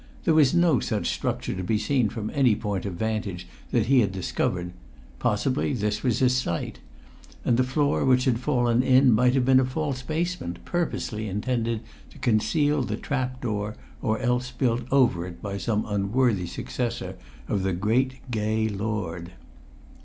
[0.23, 3.99] There was no such structure to be seen from any point of vantage that he
[3.99, 4.73] had discovered;
[5.19, 6.79] possibly this was its site;
[7.45, 11.81] and the floor which had fallen in might have been a false basement, purposely intended
[12.09, 17.15] to conceal the trap door, or else built over it by some unworthy successor
[17.47, 19.33] of the great gay lord.